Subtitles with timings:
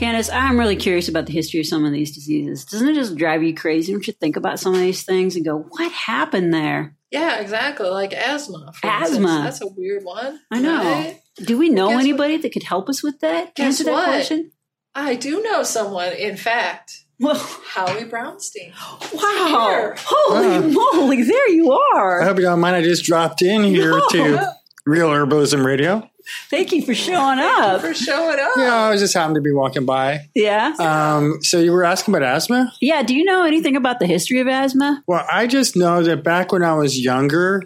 [0.00, 2.64] Candace, I'm really curious about the history of some of these diseases.
[2.64, 3.92] Doesn't it just drive you crazy?
[3.92, 6.96] Don't you think about some of these things and go, what happened there?
[7.10, 7.88] Yeah, exactly.
[7.88, 8.72] Like asthma.
[8.82, 9.16] Asthma.
[9.16, 9.42] instance.
[9.44, 10.40] That's a weird one.
[10.50, 10.76] I know.
[10.82, 11.20] right?
[11.36, 13.54] Do we know Guess what- anybody that could help us with that?
[13.54, 14.04] Guess Answer that what?
[14.06, 14.52] question?
[14.94, 18.72] I do know someone, in fact, Well, Howie Brounstein.
[19.12, 19.66] wow.
[19.68, 19.94] Here.
[19.98, 22.22] Holy moly, there you are.
[22.22, 22.74] I hope you don't mind.
[22.76, 24.08] I just dropped in here No.
[24.12, 24.52] to
[24.86, 26.08] Real Herbalism Radio.
[26.48, 27.80] Thank you for showing up.
[27.80, 28.50] For showing up.
[28.56, 30.28] Yeah, I was just happened to be walking by.
[30.34, 30.74] Yeah.
[30.78, 32.72] Um, so you were asking about asthma?
[32.80, 33.02] Yeah.
[33.02, 35.02] Do you know anything about the history of asthma?
[35.06, 37.64] Well, I just know that back when I was younger,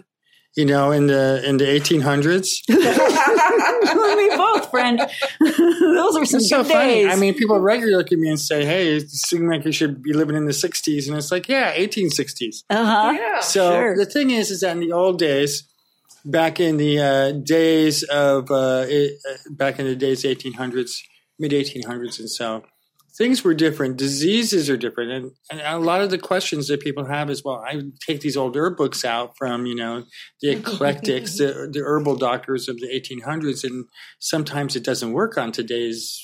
[0.55, 2.75] you know, in the in the 1800s, we
[4.37, 4.99] both, friend.
[5.39, 6.93] Those were some it's so good funny.
[7.05, 7.11] days.
[7.13, 10.01] I mean, people regularly look at me and say, "Hey, it seems like you should
[10.01, 12.63] be living in the 60s," and it's like, yeah, 1860s.
[12.69, 13.11] uh huh.
[13.19, 13.39] Yeah.
[13.41, 13.95] So Sure.
[13.97, 15.63] the thing is, is that in the old days,
[16.25, 20.99] back in the uh, days of uh, it, uh, back in the days 1800s,
[21.39, 22.63] mid 1800s, and so
[23.17, 23.97] things were different.
[23.97, 27.63] Diseases are different, and, and a lot of the questions that people have is, well,
[27.65, 30.03] I take these old herb books out from you know
[30.41, 33.85] the eclectics, the, the herbal doctors of the 1800s, and
[34.19, 36.19] sometimes it doesn't work on today's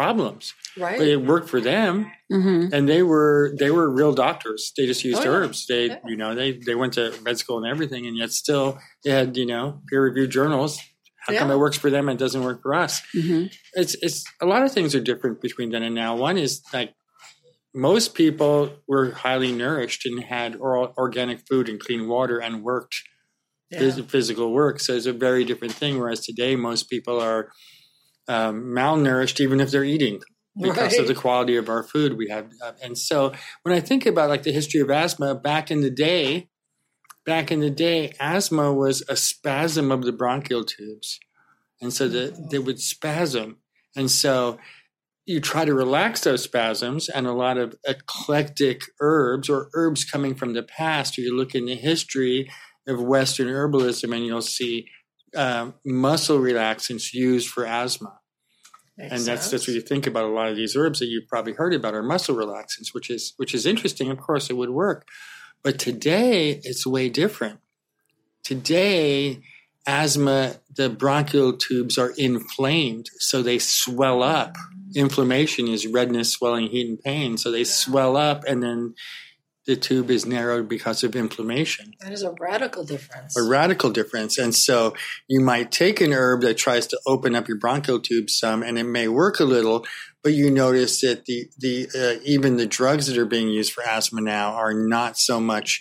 [0.00, 0.42] problems,
[0.84, 0.98] right?
[0.98, 1.92] but it worked for them
[2.30, 4.60] hmm and they were they were real doctors.
[4.76, 5.36] They just used Oh, yeah.
[5.36, 5.58] herbs.
[5.72, 5.98] They Yeah.
[6.10, 8.68] you know they they went to med school and everything, and yet still
[9.02, 10.72] they had you know peer reviewed journals.
[11.24, 12.92] How come it works for them and doesn't work for us?
[13.22, 13.44] hmm
[13.82, 16.10] It's it's a lot of things are different between then and now.
[16.28, 16.90] One is like
[17.74, 18.56] most people
[18.92, 22.96] were highly nourished and had oral, organic food and clean water and worked
[23.70, 23.80] Yeah.
[23.80, 24.76] phys- physical work.
[24.84, 25.92] So it's a very different thing.
[26.00, 27.42] Whereas today, most people are
[28.28, 30.20] um, malnourished, even if they're eating,
[30.60, 32.50] because of the quality of our food we have.
[32.62, 35.90] Uh, and so, when I think about like the history of asthma, back in the
[35.90, 36.48] day,
[37.24, 41.18] back in the day, asthma was a spasm of the bronchial tubes,
[41.80, 43.58] and so the, they would spasm,
[43.96, 44.58] and so.
[45.28, 50.36] You try to relax those spasms, and a lot of eclectic herbs or herbs coming
[50.36, 51.18] from the past.
[51.18, 52.48] Or you look in the history
[52.86, 54.86] of Western herbalism, and you'll see
[55.34, 58.18] um, muscle relaxants used for asthma.
[58.96, 61.28] Makes and that's that's what you think about a lot of these herbs that you've
[61.28, 64.10] probably heard about are muscle relaxants, which is which is interesting.
[64.10, 65.06] Of course, it would work,
[65.62, 67.60] but today it's way different.
[68.42, 69.42] Today,
[69.86, 74.56] asthma, the bronchial tubes are inflamed, so they swell up.
[74.94, 77.36] Inflammation is redness, swelling, heat, and pain.
[77.36, 78.94] So they swell up, and then
[79.66, 83.36] the tube is narrowed because of inflammation That is a radical difference.
[83.36, 84.38] a radical difference.
[84.38, 84.94] And so
[85.28, 88.78] you might take an herb that tries to open up your bronchial tube some, and
[88.78, 89.84] it may work a little,
[90.22, 93.82] but you notice that the the uh, even the drugs that are being used for
[93.84, 95.80] asthma now are not so much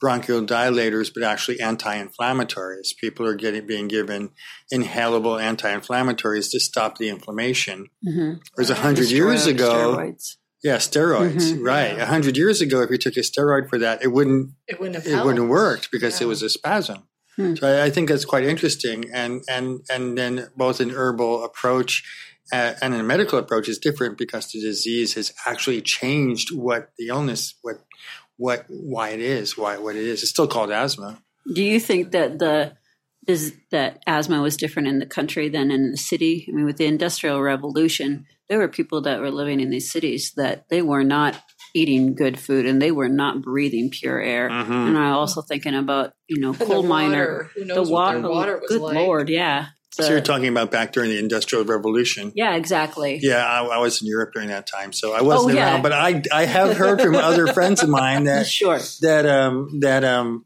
[0.00, 2.96] bronchial dilators, but actually anti-inflammatories.
[3.00, 4.30] People are getting being given
[4.72, 7.88] inhalable anti-inflammatories to stop the inflammation.
[8.02, 10.36] hmm Whereas a hundred years ago, steroids.
[10.62, 11.64] Yeah, steroids, Mhm.
[11.64, 11.98] right?
[11.98, 14.96] A hundred years ago, if you took a steroid for that, it wouldn't it wouldn't
[14.96, 16.26] have it wouldn't have worked because Yeah.
[16.26, 17.08] it was a spasm.
[17.36, 17.54] Hmm.
[17.56, 22.04] So I, I think that's quite interesting, and and and then both an herbal approach
[22.52, 27.08] uh, and a medical approach is different because the disease has actually changed what the
[27.08, 27.76] illness, what
[28.36, 30.22] what why it is, why what it is.
[30.22, 31.22] It's still called asthma.
[31.54, 32.72] Do you think that the
[33.28, 36.46] is that asthma was different in the country than in the city?
[36.48, 40.32] I mean, with the Industrial Revolution, there were people that were living in these cities
[40.36, 41.40] that they were not
[41.74, 44.50] eating good food and they were not breathing pure air.
[44.50, 44.88] Mhm.
[44.88, 47.50] And I'm also thinking about you know And the coal miner, water.
[47.54, 48.20] Who the knows what water.
[48.20, 48.94] their water was good like.
[48.96, 52.32] lord, yeah, So you're talking about back during the Industrial Revolution.
[52.34, 53.20] yeah, exactly.
[53.22, 55.72] Yeah, I, I was in Europe during that time, so I wasn't Oh, yeah.
[55.74, 55.82] around.
[55.82, 58.80] But I I have heard from other friends of mine that sure.
[59.00, 60.44] that um that um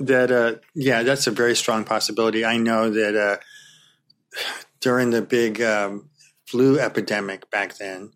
[0.00, 2.44] that uh yeah that's a very strong possibility.
[2.44, 3.36] I know that uh
[4.80, 6.10] during the big um
[6.46, 8.12] flu epidemic back then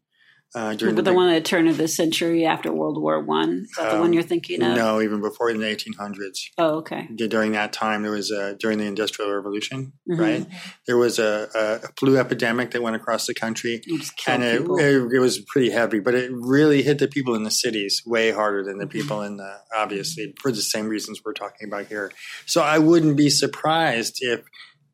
[0.54, 3.22] uh during the, the big- one at the turn of the century after World War
[3.22, 3.64] One.
[3.64, 4.76] Is that the Um, one you're thinking of?
[4.76, 7.08] no even before in the 1800s Oh, okay.
[7.14, 10.18] during that time there was a during the industrial revolution Mhm.
[10.20, 10.46] right
[10.86, 15.12] there was a, a, flu epidemic that went across the country You and it, it,
[15.14, 18.62] it was pretty heavy, but it really hit the people in the cities way harder
[18.62, 18.98] than the Mm-hmm.
[18.98, 22.10] people in the, obviously, for the same reasons we're talking about here.
[22.46, 24.40] So I wouldn't be surprised if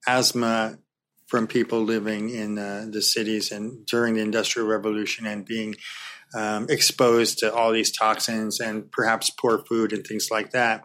[0.06, 0.78] asthma
[1.28, 5.74] from people living in uh, the cities and during the Industrial Revolution and being
[6.34, 10.84] um, exposed to all these toxins and perhaps poor food and things like that,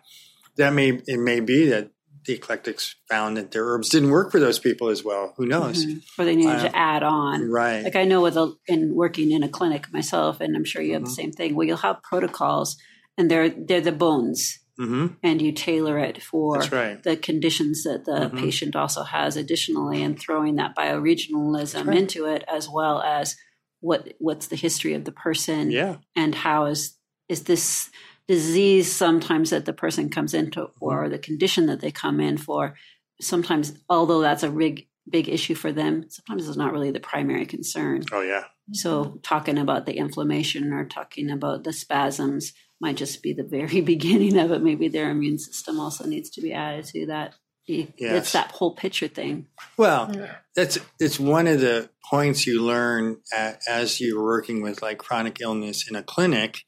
[0.57, 1.89] that may, it may be that
[2.25, 5.33] the eclectics found that their herbs didn't work for those people as well.
[5.37, 5.85] Who knows?
[5.85, 6.01] Mhm.
[6.17, 7.49] Or they needed Uh, to add on.
[7.49, 7.83] Right.
[7.83, 10.93] Like I know with a, in working in a clinic myself, and I'm sure you
[10.93, 11.05] have Mhm.
[11.07, 11.53] the same thing.
[11.55, 12.77] Where you'll have protocols,
[13.17, 17.01] and they're they're the bones, hmm and you tailor it for right.
[17.03, 18.39] the conditions that the Mhm.
[18.39, 21.97] patient also has additionally, and throwing that bioregionalism right.
[21.97, 23.35] into it, as well as
[23.81, 25.97] what what's the history of the person Yeah.
[26.15, 26.97] and how is
[27.29, 27.89] is this
[28.27, 32.75] disease sometimes that the person comes into or the condition that they come in for
[33.21, 37.45] sometimes although that's a big big issue for them sometimes it's not really the primary
[37.45, 38.45] concern Oh yeah.
[38.71, 43.81] so talking about the inflammation or talking about the spasms might just be the very
[43.93, 47.35] beginning of it maybe their immune system also needs to be added to that
[47.65, 47.93] Yes.
[47.97, 49.47] it's that whole picture thing
[49.77, 50.35] Well, Yeah.
[50.53, 55.39] that's it's one of the points you learn a as you're working with like chronic
[55.39, 56.59] illness in a clinic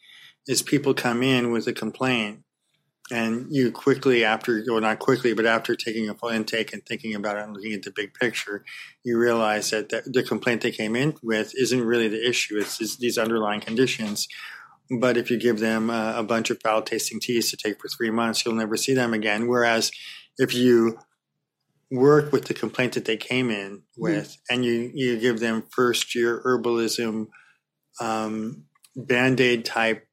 [0.47, 2.43] is people come in with a complaint
[3.11, 7.13] and you quickly after well not quickly but after taking a full intake and thinking
[7.13, 8.63] about it and looking at the big picture
[9.03, 12.57] you realize that the, the complaint they came in with isn't really the issue.
[12.57, 14.27] It's, it's these underlying conditions.
[14.99, 17.87] But if you give them a, a bunch of foul tasting teas to take for
[17.87, 19.47] three months you'll never see them again.
[19.47, 19.91] Whereas
[20.37, 20.97] if you
[21.91, 26.15] work with the complaint that they came in with and you you give them first
[26.15, 27.27] year herbalism
[28.01, 28.65] um,
[28.95, 30.07] band-aid type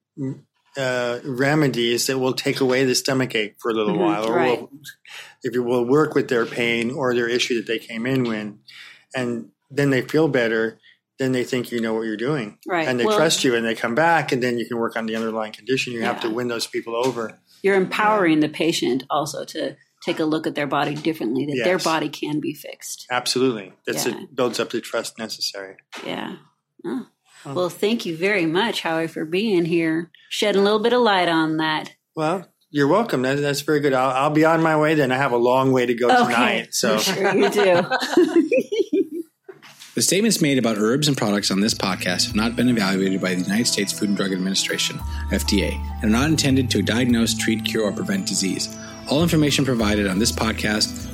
[0.76, 4.34] uh, remedies that will take away the stomach ache for a little Mhm, while or
[4.36, 4.60] right.
[4.60, 4.70] will,
[5.42, 8.54] if you will work with their pain or their issue that they came in with.
[9.14, 10.78] And then they feel better
[11.18, 12.58] then they think you know what you're doing.
[12.66, 12.88] Right.
[12.88, 15.06] And they Well, trust you and they come back and then you can work on
[15.06, 15.92] the underlying condition.
[15.92, 17.38] You have to win those people over.
[17.62, 21.78] You're empowering the patient also to take a look at their body differently that their
[21.78, 23.06] body can be fixed.
[23.08, 23.72] Absolutely.
[23.86, 24.20] That's Yeah.
[24.22, 25.76] it builds up the trust necessary.
[26.04, 26.36] Yeah.
[26.84, 27.06] Oh.
[27.44, 27.54] Oh.
[27.54, 31.28] well thank you very much howie for being here shedding a little bit of light
[31.28, 33.20] on that Well, you're welcome.
[33.22, 33.92] That, that's very good.
[33.92, 35.12] I'll, I'll be on my way then.
[35.12, 36.72] I have a long way to go tonight.
[36.72, 37.82] So, I'm sure you do
[39.94, 43.34] The statements made about herbs and products on this podcast have not been evaluated by
[43.34, 44.96] the United States Food and Drug Administration,
[45.28, 48.74] FDA, and are not intended to diagnose, treat, cure, or prevent disease.
[49.10, 51.11] All information provided on this podcast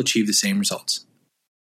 [0.00, 1.06] achieve the same results.